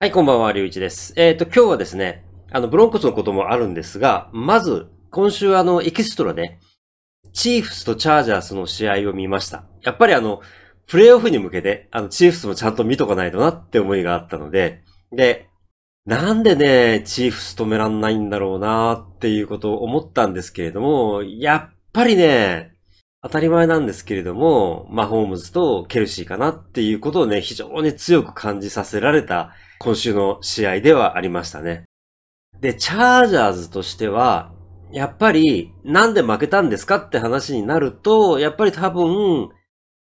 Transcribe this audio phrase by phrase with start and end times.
[0.00, 1.12] はい、こんばんは、りゅういちです。
[1.16, 6.60] えっ、と、今日はですね、あの、ブロンコスのこともあるんですが、まず、今週あの、エキストラで、
[7.32, 9.64] チーフスとチャージャースの試合を見ました。
[9.82, 10.40] やっぱりあの、
[10.86, 15.48] プレイオフに向けて、あの、チーフスもちゃんと見とかないとなって思いがあったので、で、
[16.06, 22.70] なんでね、チーフス止めらんないんだろうなっていうことを思ったんですけれども、やっぱりね、
[23.20, 31.84] 当たり前なんですけれども、マホームズとケルシーかなっていうことをね、非常に強く感じさせられた今週の試合ではありましたね。
[32.60, 34.52] で、チャージャーズとしては、
[34.90, 39.50] やっぱり、なんで負けたんですかって話になると、やっぱり多分、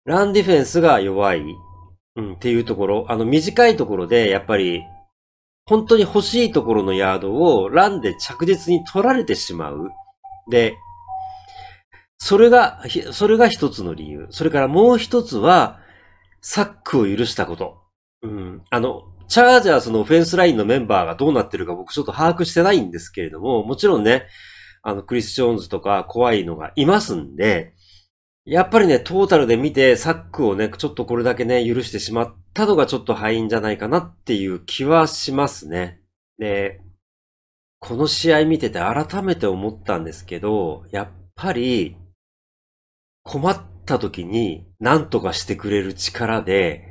[0.05, 1.43] ランディフェンスが弱い、
[2.17, 4.83] うん、っていうところ、あの短いところで、やっぱり、
[5.67, 9.91] 本当に欲しいところのヤードをランで着実に取られてしまう。
[10.51, 10.77] で、
[12.19, 12.83] それが、
[13.13, 14.27] それが一つの理由。
[14.31, 15.81] それからもう一つは、
[16.41, 17.79] サックを許したこと。
[18.23, 18.63] うん。
[18.71, 24.27] あの、チャージャースのオフェンスラインのメンバーがどうなってるか僕ちょっと把握してないんですけれども、もちろんね、
[24.83, 27.73] あの、クリス・ジョーンズとか怖いのがいますんで、
[28.45, 36.01] やっぱりね、トータルで見てサックをね、ちょっとこれだけね、許してしまったのがちょっと敗因じゃないかなっていう気はしますね。
[36.39, 36.81] で、
[37.79, 41.97] この試合見てて改めて思ったんですけど、やっぱり、
[43.23, 46.89] 困った時に何とかしてくれる力で、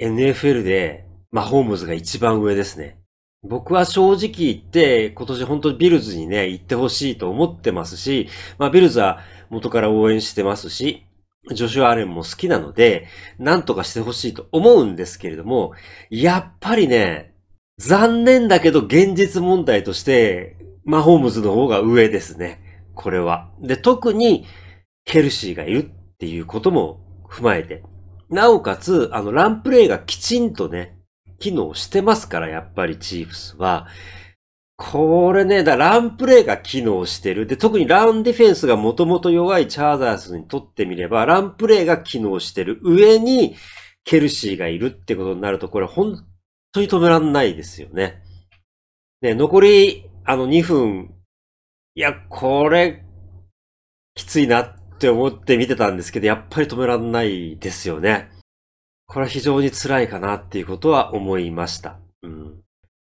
[0.00, 1.06] NFL で
[1.36, 2.98] マホームズが一番上ですね。
[3.42, 9.18] 僕は正直言って、今年本当にビルズにね、行ってほしいと思ってますし、まあビルズは
[9.50, 11.04] 元から応援してますし、
[11.52, 15.74] ジョシュア・アレンも好きなので、なんとかしてほしいと思うんですけれども、
[16.08, 17.34] やっぱりね、
[17.76, 22.62] 残念だけど現実問題として、マホームズの方が上ですね。
[22.94, 23.50] これは。
[23.60, 24.46] で、特に、
[25.04, 26.98] ケルシーがいるっていうことも
[27.28, 27.82] 踏まえて。
[28.30, 30.95] なおかつ、あの、ランプレイがきちんとね、
[31.38, 33.86] 機能してますから、やっぱりチーフスは。
[34.78, 37.46] これね、だランプレイが機能してる。
[37.46, 42.78] で、特にランディフェンスがもともと弱いチャーザースにとってみれば、ランプレイが機能してる。
[42.82, 43.56] 上に、
[44.04, 46.24] ケルシーがいるってことになると、これ本
[46.72, 48.22] 当に止めらんないですよね。
[49.22, 51.14] ね、残り、あの2分、
[51.94, 53.02] いや、これ、
[54.14, 58.30] きついなって思って見てたんですけど、やっぱり止めらんないですよね。
[59.06, 61.98] これは非常に辛いかなっていうことは思いました。
[62.22, 62.60] うん。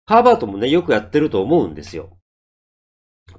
[0.06, 2.16] ハーバートもね、よくやってると思うんですよ。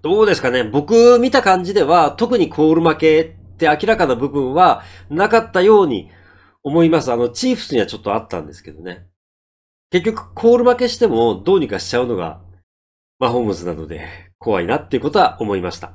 [0.02, 0.64] どうですかね？
[0.64, 6.10] 僕見た感じでは、特にコール負けって明らかな部分はなかったように
[6.64, 7.12] 思います。
[7.12, 9.08] あの、チーフスにはちょっとあったんですけどね。
[9.90, 12.42] 結局、コール負けしてもどうにかしちゃうのが、
[13.20, 14.08] マホームズなので、
[14.38, 15.94] 怖いなっていうことは思いました。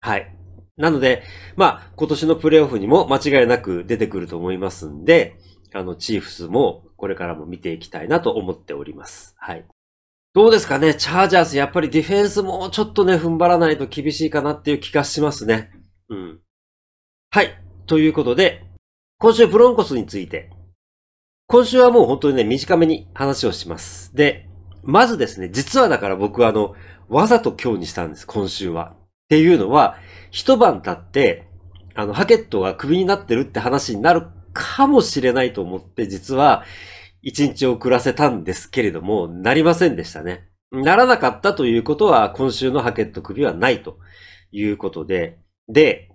[0.00, 0.34] はい。
[0.76, 1.22] なので、
[1.56, 5.36] まあ、今年のプレイオフにも間違いなく出てくると思いますんで、
[5.74, 9.34] あの、チーフスもこれからも見ていきたいなと思っております。
[9.38, 9.64] はい。
[10.34, 10.94] どうですかね？
[10.94, 15.70] チャージャース、やっぱりディフェンスもうちょっとね、踏ん張らないと厳しいかなっていう気がしますね。
[16.08, 16.40] うん。
[17.30, 17.60] はい。
[17.86, 18.64] ということで、
[19.18, 20.50] 今週ブロンコスについて、
[21.46, 24.14] 今週はもう本当にね、短めに話をします。
[24.14, 24.48] で、
[24.82, 26.74] まずですね、実はだから僕はあの、
[27.08, 28.94] わざと今日にしたんです、今週は。
[28.94, 28.96] っ
[29.28, 29.96] ていうのは、
[30.30, 31.48] 一晩経って、
[31.94, 36.64] あの、ハケットがクビになってるって話になるかもしれないと思って、実は、
[37.22, 40.48] 一日遅らせたんですけれども、なりませんでしたね。
[40.70, 43.98] ならなかったということは、今週のハケット首はないと
[44.52, 45.38] いうことで、
[45.68, 46.10] で、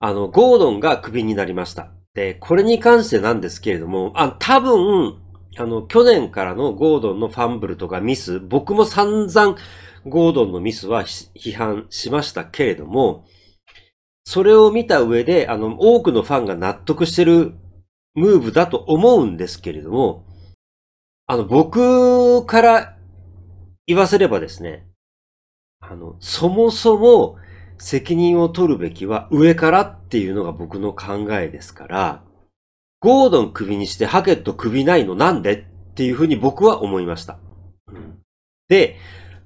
[0.00, 1.92] あの、ゴードンが首になりました。
[2.14, 5.18] で、これに関してなんですけれども、あ、多分、
[5.56, 9.56] あの、去年からのゴードンのファンブルとかミス、僕も散々
[10.06, 13.24] ゴードンのミスは批判しましたけれども、
[14.30, 17.54] それを見た上で、あの、多くのファンが納得してる
[18.14, 20.26] ムーブだと思うんですけれども、
[21.26, 22.98] あの、僕から
[23.86, 24.86] 言わせればですね、
[25.80, 27.36] あの、そもそも
[27.78, 32.22] 責任を取るべきは上からっていうのが僕の考えですから、
[33.00, 35.64] ゴードン首にしてハケット首ないのなんでっ
[35.94, 37.38] ていうふうに僕は思いました。
[38.68, 38.98] で、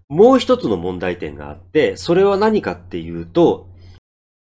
[0.09, 3.71] もう一つの問題点があって、それは何かっていうと、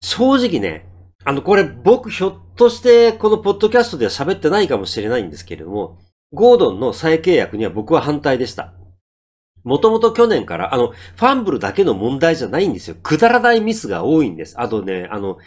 [0.03, 0.85] 正直ね、
[1.23, 5.97] あの、これ僕ひょっとしてこのポッドキャストでは喋ってないかもしれないんですけれども、
[6.33, 8.73] ゴードンの再契約には僕は反対でした。
[9.63, 12.97] もともと去年から、あの、ファンブルだけの問題じゃないんですよ。
[13.01, 14.59] くだらないミスが多いんです。
[14.59, 15.37] あとね、あの、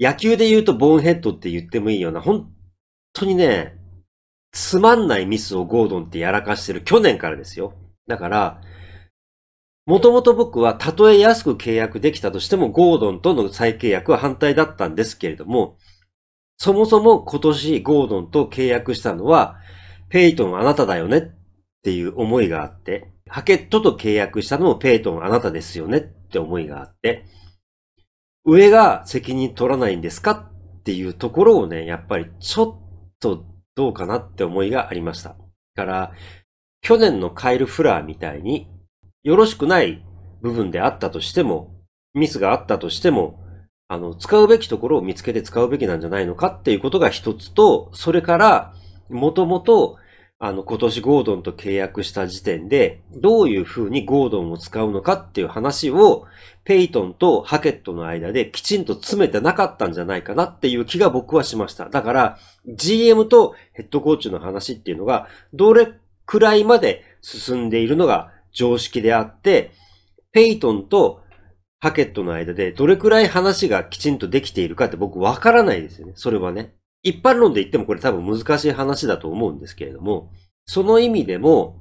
[0.00, 2.50] 野球で言うとボーンヘッドって言ってもいいような、本
[3.12, 3.78] 当にね、
[4.50, 7.74] つまんないミスをゴードンってやらかしてる去年からですよ。
[8.08, 8.60] だから、
[9.90, 15.78] もともと僕はたとえ安く契約できたとしてもゴードンとの再契約は反対だったんですけれども、
[16.58, 19.56] そもそも今年ゴードンと契約したのは、
[20.08, 21.22] ペイトンあなただよねっ
[21.82, 27.24] ていう思いがあって、ハケットと契約したのもペイトンあなたですよねって思いがあって、
[28.44, 30.30] 上が責任取らないんですか
[30.78, 33.44] っていうところをね、やっぱりちょっと
[33.74, 35.34] どうかなって思いがありました。
[35.74, 36.12] から、
[36.80, 38.68] 去年のカイル・フラーみたいに、
[39.22, 40.02] よろしくない
[40.40, 41.74] 部分であったとしても、
[42.14, 43.38] ミスがあったとしても、
[43.88, 48.74] あの、使うべきところを見つけて使うべきなんじゃないのかっていうことが一つと、それから、
[49.10, 49.98] もともと、
[50.38, 56.24] あの、今年ゴードンと契約した時点で、どういう風にゴードンを使うのかっていう話を、
[56.64, 61.90] ペイトンとハケットの間できちんと詰めてなかったんじゃないかなっていう気が僕はしました。
[61.90, 65.92] だから、GM とヘッドコーチの話っていうのが、どれ
[66.24, 69.72] くらいまで進んでいるのが常識であって、
[70.32, 71.22] ペイトンと
[71.80, 76.12] ハケットの間でどれくらい話がきちんとできているかって僕わからないですよね。
[76.16, 76.74] それはね。
[77.02, 80.30] 一般論で言ってもこれ多分難しい話だと思うんですけれども、
[80.66, 81.76] その意味でも、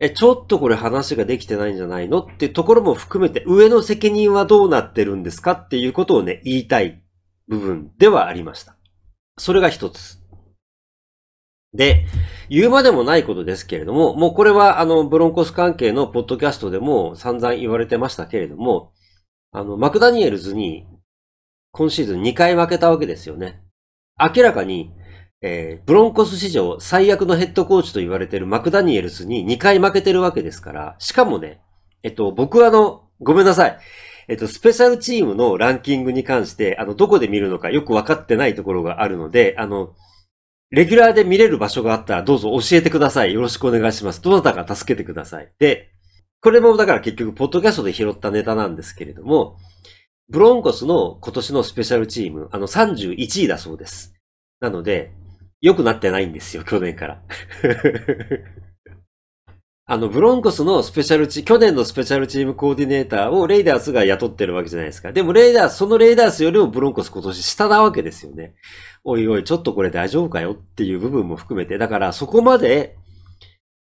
[0.00, 7.02] え、ちょっとこれ話ができてないんじゃないのっていうところも含めて、上の責任はどうなってるんですかっていうことをね、言いたい
[7.48, 8.76] 部分ではありました。
[9.38, 10.20] それが一つ。
[11.74, 12.06] で、
[12.48, 18.92] 言うまでもないことですけれども、もうこれはあの、ブロンコス関係のポッドキャストでも散々言われてましたけれども、
[19.52, 20.86] あの、マクダニエルズに
[21.72, 23.62] 今シーズン2回負けたわけですよね。
[24.18, 24.92] 明らかに、
[25.40, 31.60] えー、ブロンコス史上最悪のヘッドコーチと言われているマクダニエルスに2回負けてるわけですから、しかもね、
[32.02, 33.78] えっと、僕はあの、ごめんなさい。
[34.28, 39.94] えっと、スペシャルチームのランキングに関して、あの、どこで見るのかよくわかってないところがあるので、あの、
[40.70, 43.32] レギュラーで見れる場所があったらどうぞ教えてください。
[43.32, 44.20] よろしくお願いします。
[44.20, 45.50] どなたか助けてください。
[45.58, 45.88] で、
[46.40, 49.56] これもだから結局、ポッドキャストで拾ったネタなんですけれども、
[50.28, 54.14] ブロンコスの今年のスペシャルチーム、あの31位だそうです。
[54.60, 55.10] なので、
[55.60, 57.22] 良くなってないんですよ、去年から。
[59.90, 65.12] あの、ブロンコスのスペシャルチ、去年のスペシャルチームコーディネーターをレイダースが雇ってるわけじゃないですか。
[65.12, 68.54] でもレイダース、そのレイダースよりもブロンコス今年下なわけですよね。
[69.02, 72.98] おいおい、ちょっとこれ大丈夫かよっていう部分も含めて、だからそこまで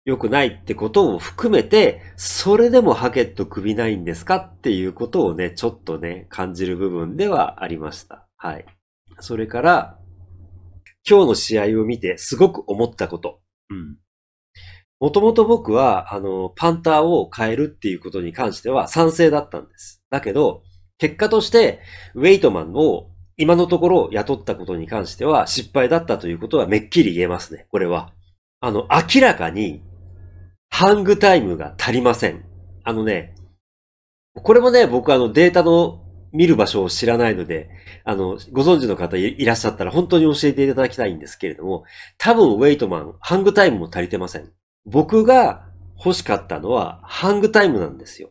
[0.05, 8.27] 良くないってことを含めて、それでもハケット首ないんですかっていうことをね、ちょっとね、感じる部分ではありました。
[8.37, 8.65] はい。
[9.19, 9.97] それから、
[11.09, 13.39] 今日の試合を見てすごく思ったこと。
[13.71, 13.97] うん。
[14.99, 20.03] もともと僕は、あの、パンターを変えるっていうことに関しては賛成だったんです。
[20.09, 20.63] だけど、
[20.97, 21.81] 結果として、
[22.15, 27.67] ウェイトマンを今のところ雇ったことに関しては失敗だったということはめっきり言えますね。
[27.69, 28.11] これは。
[28.59, 29.83] あの、明らかに、
[30.69, 32.43] ハングタイムが足りません。
[32.83, 33.35] あのね、
[34.33, 37.69] これもね、僕あのデータの見る場所を知らないので、
[38.03, 41.83] あの、ご存知の方いらっしゃったら本当に教えていただきたいんですけれども、
[42.17, 44.51] 多分ウェイトマン、ハングタイムも足りてません。
[44.87, 45.67] 僕が
[45.97, 48.29] 欲しかったのはハングタイムなんですよ。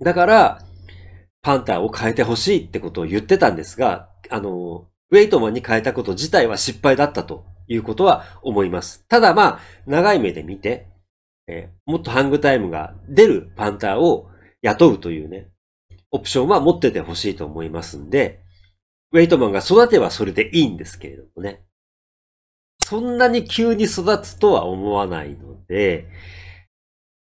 [0.00, 0.62] だから、
[1.42, 9.04] パンターを変えてほしいってことを言ってたんですが、あの、ウェイトマンに変えたこと自体は失敗だったということは思います。
[9.08, 10.88] ただまあ、長い目で見て、
[11.46, 14.30] えー、もっとハングタイムが出るパンターを
[14.62, 15.48] 雇うというね、
[16.10, 18.40] オプションは持っててほしいと思いますんで、
[19.12, 21.64] ウェイトマンが育てばそれでいいんですけれどもね。
[22.78, 26.06] そんなに急に育つとは思わないので、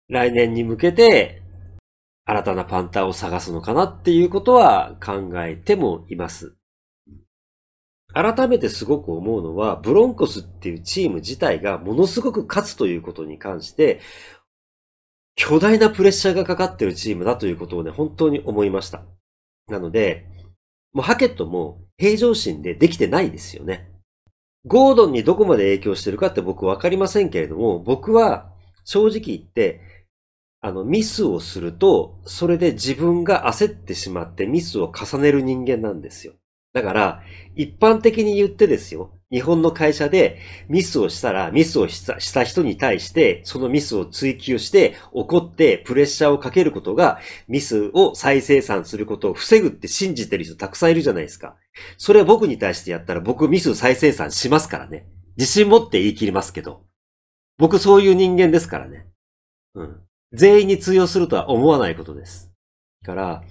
[0.10, 1.42] 来年に向けて
[2.26, 6.56] 新たなパンターを探すのかなっていうことは考えてもいます。
[8.14, 14.02] 改めてすごく思うのは、ブロンコスっていうチーム自体がものすごく勝つということに関して、
[15.36, 19.06] 巨大なプレッシャーがかかってるチームだということをね、本当に思いました。
[19.68, 20.28] なので、
[20.94, 23.91] もうハケットも平常心でできてないですよね。
[24.66, 28.52] ゴードンにどこまで影響してるかって僕わかりませんけれども、僕は
[28.86, 29.82] 正直言って、
[30.62, 36.34] あの、ミスをすると、それで自分が焦ってしまってミスを重ねる人間なんですよ。
[36.74, 37.24] だから、
[37.56, 39.12] 一般的に言ってですよ。
[39.30, 51.56] 日本の会社でミスをしたら、ミスをした人に対して、そのミスを追求して、怒ってプレッシャーをかけることが、ミスを再生産することを防ぐって信じてる人たくさんいるじゃないですか。
[51.98, 55.06] それは僕に対してやったら、僕ミス再生産しますからね。
[55.38, 56.84] 自信持って言い切りますけど。
[57.58, 59.08] 僕そういう人間ですからね。
[59.76, 60.02] うん。
[60.34, 62.52] 全員に通用するとは思わないことです。
[63.06, 63.44] から、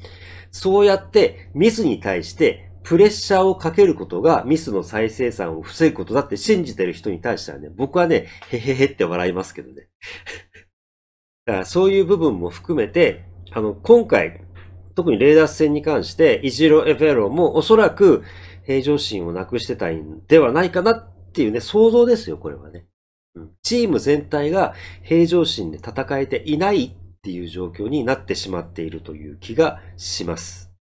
[0.50, 9.86] そうやってミスに対してプレッシャーをかけることがミスの再生産を防ぐことだって信じてる人に対してはね、僕はね、へへへって笑いますけどね。
[11.46, 14.40] だからそういう部分も含めて、あの、今回、
[14.96, 18.24] 特にレーダース戦に関して、イジロ・エフェロもおそらく
[18.66, 22.86] 平常心をなくしてたんではないかなっていうね、想像ですよ、これはね。
[23.62, 26.90] チーム全体が平常心で戦えていないっ
[27.22, 30.72] ていう状況になってしまっているという気がします。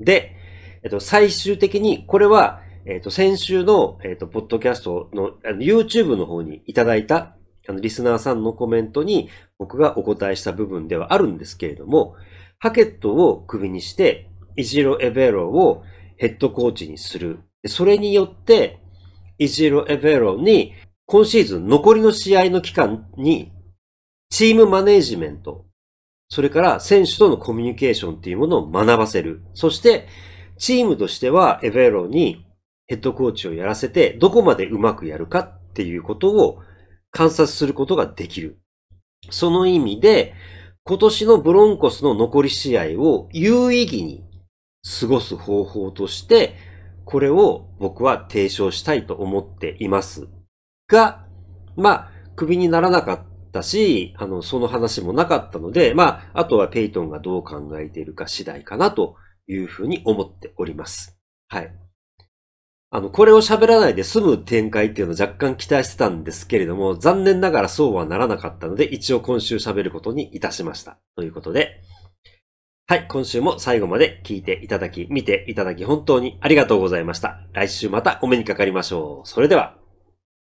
[0.00, 0.47] で、
[0.86, 7.36] っと、最終的に、これは、えっと、先週の、えっと、ポッドキャストの、の、YouTube の方にいただいた、
[7.68, 12.14] あの、リスナーさんのコメントに、僕がお答えした部分ではあるんですけれども、
[12.58, 15.84] ハケットを首にして、イジロ・エベロを
[16.16, 17.40] ヘッドコーチにする。
[17.66, 18.80] それによって、
[19.38, 20.72] イジロ・エベロに
[21.06, 23.52] 今シーズン残りの試合の期間に、
[24.28, 25.64] チームマネージメント、
[26.28, 29.42] それから選手とのコミュニケーションっていうものを学ばせる。
[29.54, 30.06] そして、
[30.58, 32.44] チームとしてはエヴェロに
[32.88, 36.60] ヘッドコーチをやらせて、どこまでうまくやるかっていうことを
[37.10, 38.58] 観察することができる。
[39.30, 40.34] その意味で、
[40.84, 44.24] 今年のブロンコスの残り試合を有意義に
[45.00, 46.56] 過ごす方法として、
[47.04, 50.28] これを僕は提唱したいと思っています。
[50.88, 51.26] が、
[51.76, 53.20] まあ、クビにならなかっ
[53.52, 59.16] たし、あの、その話もなかったので、まあ、あとはペイトンがどう考えているか次第かなと
[59.48, 61.18] いうふうに思っております。
[61.48, 61.72] はい。
[62.90, 70.98] あの、これを喋らないで済む展開っていうのを若干期待してたんですけれども、残念ながらそうはならなかったので、一応今週喋ることにいたしました。
[71.14, 71.82] ということで、
[72.86, 77.40] はい、今週も最後まで聞いていただき、見ていただき本当にありがとうございました。
[77.52, 79.28] 来週またお目にかかりましょう。
[79.28, 79.77] それでは。